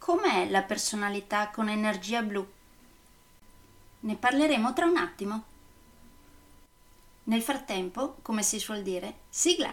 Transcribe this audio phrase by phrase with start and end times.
[0.00, 2.44] Com'è la personalità con energia blu?
[4.00, 5.44] Ne parleremo tra un attimo.
[7.24, 9.72] Nel frattempo, come si suol dire, sigla!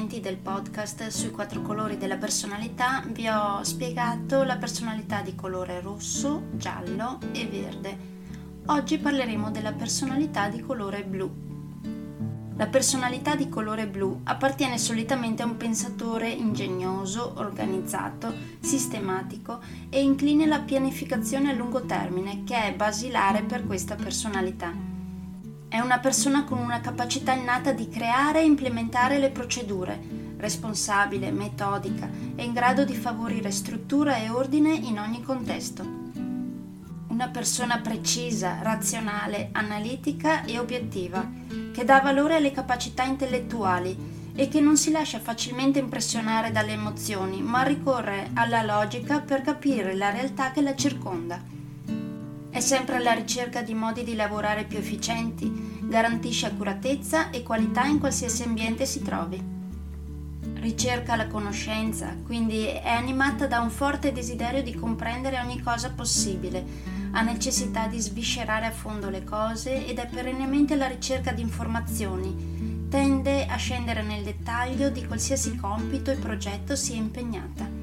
[0.00, 5.80] Precedenti del podcast sui quattro colori della personalità vi ho spiegato la personalità di colore
[5.80, 7.98] rosso, giallo e verde.
[8.66, 11.30] Oggi parleremo della personalità di colore blu.
[12.56, 20.44] La personalità di colore blu appartiene solitamente a un pensatore ingegnoso, organizzato, sistematico e incline
[20.44, 24.99] alla pianificazione a lungo termine, che è basilare per questa personalità.
[25.70, 30.00] È una persona con una capacità innata di creare e implementare le procedure,
[30.36, 35.84] responsabile, metodica e in grado di favorire struttura e ordine in ogni contesto.
[37.06, 41.24] Una persona precisa, razionale, analitica e obiettiva,
[41.72, 47.42] che dà valore alle capacità intellettuali e che non si lascia facilmente impressionare dalle emozioni,
[47.42, 51.59] ma ricorre alla logica per capire la realtà che la circonda.
[52.60, 57.98] È sempre alla ricerca di modi di lavorare più efficienti, garantisce accuratezza e qualità in
[57.98, 59.42] qualsiasi ambiente si trovi.
[60.56, 66.62] Ricerca la conoscenza, quindi è animata da un forte desiderio di comprendere ogni cosa possibile,
[67.12, 72.88] ha necessità di sviscerare a fondo le cose ed è perennemente alla ricerca di informazioni,
[72.90, 77.79] tende a scendere nel dettaglio di qualsiasi compito e progetto sia impegnata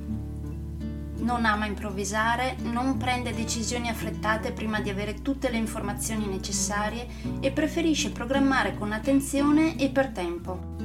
[1.28, 7.06] non ama improvvisare, non prende decisioni affrettate prima di avere tutte le informazioni necessarie
[7.42, 10.76] e preferisce programmare con attenzione e per tempo.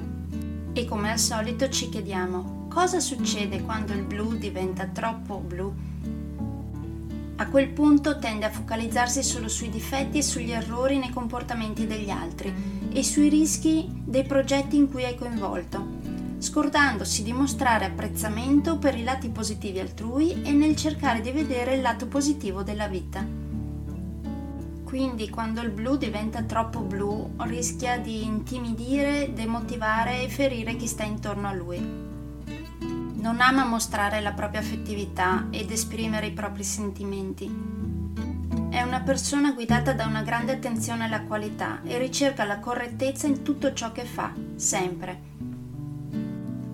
[0.73, 5.73] E come al solito ci chiediamo cosa succede quando il blu diventa troppo blu?
[7.37, 12.11] A quel punto tende a focalizzarsi solo sui difetti e sugli errori nei comportamenti degli
[12.11, 12.53] altri
[12.93, 16.02] e sui rischi dei progetti in cui è coinvolto
[16.43, 21.83] scordandosi di mostrare apprezzamento per i lati positivi altrui e nel cercare di vedere il
[21.83, 23.25] lato positivo della vita.
[24.83, 31.05] Quindi quando il blu diventa troppo blu rischia di intimidire, demotivare e ferire chi sta
[31.05, 31.79] intorno a lui.
[31.79, 37.71] Non ama mostrare la propria affettività ed esprimere i propri sentimenti.
[38.69, 43.43] È una persona guidata da una grande attenzione alla qualità e ricerca la correttezza in
[43.43, 45.31] tutto ciò che fa, sempre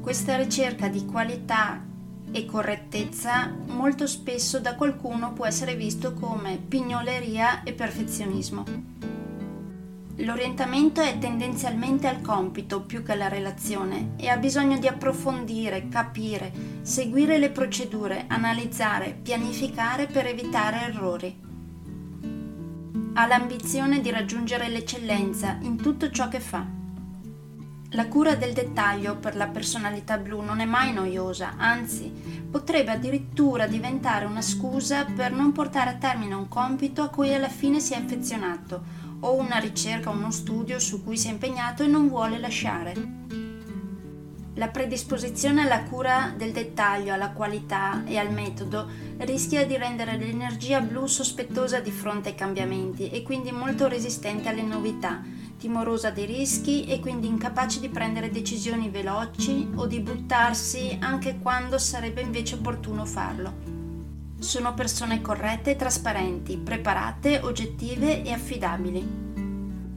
[0.08, 1.84] questa ricerca di qualità
[2.32, 8.64] e correttezza molto spesso da qualcuno può essere visto come pignoleria e perfezionismo.
[10.16, 16.52] L'orientamento è tendenzialmente al compito più che alla relazione e ha bisogno di approfondire, capire,
[16.80, 21.38] seguire le procedure, analizzare, pianificare per evitare errori.
[23.12, 26.77] Ha l'ambizione di raggiungere l'eccellenza in tutto ciò che fa.
[27.92, 32.12] La cura del dettaglio per la personalità blu non è mai noiosa, anzi
[32.50, 37.48] potrebbe addirittura diventare una scusa per non portare a termine un compito a cui alla
[37.48, 38.82] fine si è affezionato
[39.20, 42.92] o una ricerca o uno studio su cui si è impegnato e non vuole lasciare.
[44.56, 48.86] La predisposizione alla cura del dettaglio, alla qualità e al metodo
[49.18, 54.62] rischia di rendere l'energia blu sospettosa di fronte ai cambiamenti e quindi molto resistente alle
[54.62, 55.22] novità
[55.58, 61.78] timorosa dei rischi e quindi incapace di prendere decisioni veloci o di buttarsi anche quando
[61.78, 63.76] sarebbe invece opportuno farlo.
[64.38, 69.26] Sono persone corrette e trasparenti, preparate, oggettive e affidabili.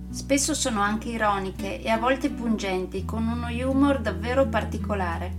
[0.10, 5.38] Spesso sono anche ironiche e a volte pungenti, con uno humor davvero particolare.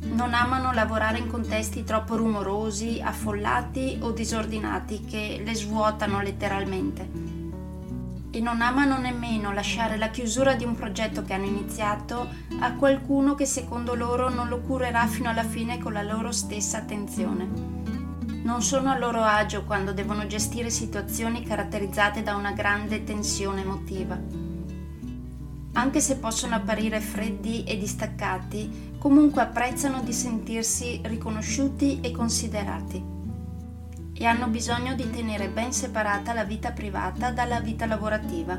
[0.00, 7.37] Non amano lavorare in contesti troppo rumorosi, affollati o disordinati che le svuotano letteralmente.
[8.38, 12.28] E non amano nemmeno lasciare la chiusura di un progetto che hanno iniziato
[12.60, 16.78] a qualcuno che secondo loro non lo curerà fino alla fine con la loro stessa
[16.78, 17.96] attenzione
[18.44, 24.16] non sono a loro agio quando devono gestire situazioni caratterizzate da una grande tensione emotiva.
[25.72, 33.17] Anche se possono apparire freddi e distaccati, comunque apprezzano di sentirsi riconosciuti e considerati
[34.18, 38.58] e hanno bisogno di tenere ben separata la vita privata dalla vita lavorativa.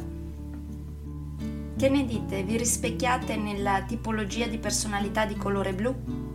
[1.77, 2.43] Che ne dite?
[2.43, 6.27] Vi rispecchiate nella tipologia di personalità di colore blu?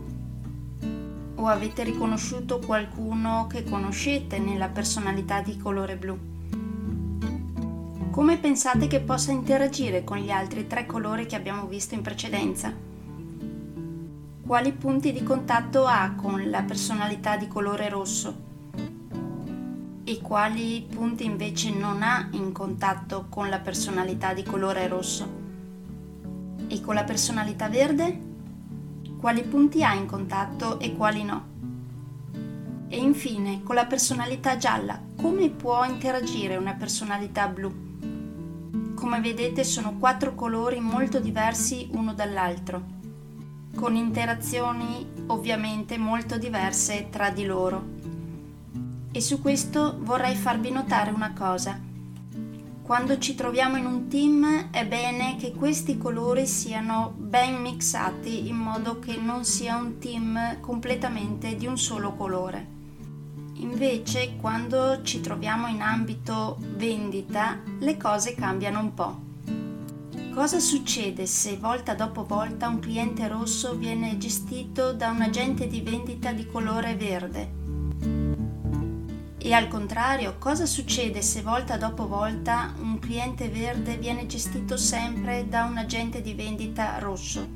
[1.35, 6.17] o avete riconosciuto qualcuno che conoscete nella personalità di colore blu?
[8.09, 12.73] Come pensate che possa interagire con gli altri tre colori che abbiamo visto in precedenza?
[14.45, 18.54] Quali punti di contatto ha con la personalità di colore rosso?
[20.05, 25.27] E quali punti invece non ha in contatto con la personalità di colore rosso?
[26.67, 28.33] E con la personalità verde?
[29.25, 31.47] quali punti ha in contatto e quali no.
[32.87, 37.73] E infine, con la personalità gialla, come può interagire una personalità blu?
[38.93, 42.83] Come vedete sono quattro colori molto diversi uno dall'altro,
[43.73, 47.94] con interazioni ovviamente molto diverse tra di loro.
[49.15, 51.79] E su questo vorrei farvi notare una cosa.
[52.81, 58.57] Quando ci troviamo in un team è bene che questi colori siano ben mixati in
[58.57, 62.67] modo che non sia un team completamente di un solo colore.
[63.53, 69.19] Invece quando ci troviamo in ambito vendita le cose cambiano un po'.
[70.33, 75.79] Cosa succede se volta dopo volta un cliente rosso viene gestito da un agente di
[75.79, 77.63] vendita di colore verde?
[79.45, 85.47] E al contrario, cosa succede se volta dopo volta un cliente verde viene gestito sempre
[85.47, 87.47] da un agente di vendita rosso?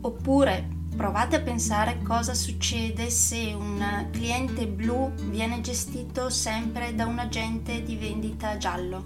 [0.00, 7.20] Oppure provate a pensare cosa succede se un cliente blu viene gestito sempre da un
[7.20, 9.04] agente di vendita giallo.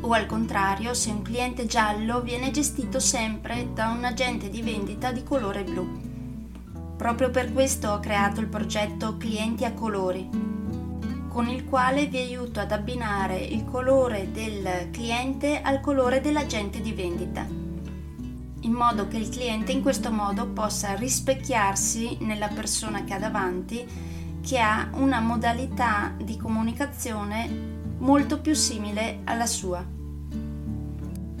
[0.00, 5.12] O al contrario, se un cliente giallo viene gestito sempre da un agente di vendita
[5.12, 6.11] di colore blu.
[6.96, 10.28] Proprio per questo ho creato il progetto Clienti a colori,
[11.28, 16.92] con il quale vi aiuto ad abbinare il colore del cliente al colore dell'agente di
[16.92, 17.44] vendita,
[18.60, 23.84] in modo che il cliente in questo modo possa rispecchiarsi nella persona che ha davanti,
[24.40, 27.48] che ha una modalità di comunicazione
[27.98, 29.84] molto più simile alla sua.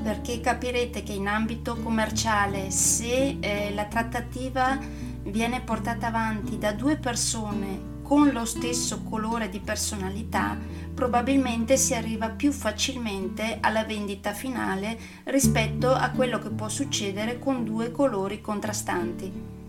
[0.02, 4.76] Perché capirete che in ambito commerciale se eh, la trattativa
[5.24, 10.58] viene portata avanti da due persone con lo stesso colore di personalità,
[10.92, 17.64] probabilmente si arriva più facilmente alla vendita finale rispetto a quello che può succedere con
[17.64, 19.60] due colori contrastanti.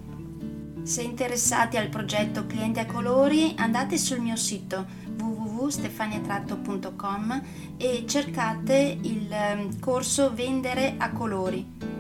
[0.83, 4.85] Se interessati al progetto Clienti a colori, andate sul mio sito
[5.17, 7.41] www.stefaniatratto.com
[7.77, 11.92] e cercate il ehm, corso Vendere a colori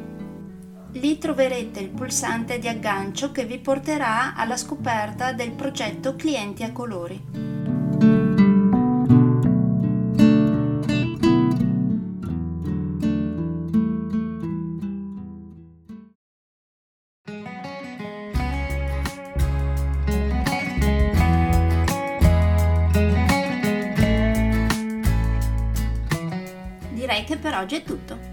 [0.95, 6.71] Lì troverete il pulsante di aggancio che vi porterà alla scoperta del progetto Clienti a
[6.71, 7.19] colori.
[26.93, 28.32] Direi che per oggi è tutto.